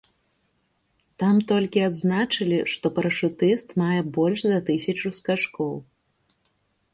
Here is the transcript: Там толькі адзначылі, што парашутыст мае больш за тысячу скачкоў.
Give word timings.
Там 1.23 1.35
толькі 1.51 1.83
адзначылі, 1.89 2.59
што 2.77 2.91
парашутыст 2.95 3.77
мае 3.83 4.01
больш 4.17 4.39
за 4.47 4.59
тысячу 4.71 5.07
скачкоў. 5.21 5.73